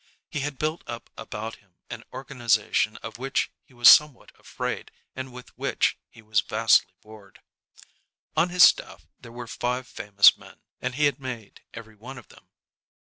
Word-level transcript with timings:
He 0.31 0.39
had 0.39 0.57
built 0.57 0.81
up 0.87 1.11
about 1.15 1.57
him 1.57 1.75
an 1.91 2.03
organization 2.11 2.97
of 3.03 3.19
which 3.19 3.51
he 3.61 3.71
was 3.75 3.87
somewhat 3.87 4.31
afraid 4.39 4.89
and 5.15 5.31
with 5.31 5.55
which 5.55 5.95
he 6.09 6.23
was 6.23 6.39
vastly 6.39 6.95
bored. 7.03 7.39
On 8.35 8.49
his 8.49 8.63
staff 8.63 9.05
there 9.19 9.31
were 9.31 9.45
five 9.45 9.85
famous 9.87 10.35
men, 10.39 10.63
and 10.81 10.95
he 10.95 11.05
had 11.05 11.19
made 11.19 11.61
every 11.71 11.93
one 11.93 12.17
of 12.17 12.29
them. 12.29 12.47